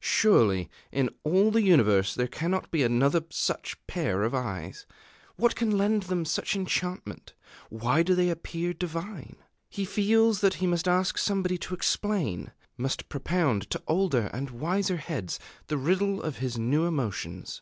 Surely 0.00 0.70
in 0.90 1.10
all 1.24 1.50
the 1.50 1.60
universe 1.60 2.14
there 2.14 2.26
cannot 2.26 2.70
be 2.70 2.82
another 2.82 3.22
such 3.28 3.76
pair 3.86 4.22
of 4.22 4.34
eyes! 4.34 4.86
What 5.36 5.56
can 5.56 5.76
lend 5.76 6.04
them 6.04 6.24
such 6.24 6.56
enchantment? 6.56 7.34
Why 7.68 8.02
do 8.02 8.14
they 8.14 8.30
appear 8.30 8.72
divine?... 8.72 9.36
He 9.68 9.84
feels 9.84 10.40
that 10.40 10.54
he 10.54 10.66
must 10.66 10.88
ask 10.88 11.18
somebody 11.18 11.58
to 11.58 11.74
explain, 11.74 12.52
must 12.78 13.10
propound 13.10 13.68
to 13.68 13.82
older 13.86 14.30
and 14.32 14.48
wiser 14.48 14.96
heads 14.96 15.38
the 15.66 15.76
riddle 15.76 16.22
of 16.22 16.38
his 16.38 16.56
new 16.56 16.86
emotions. 16.86 17.60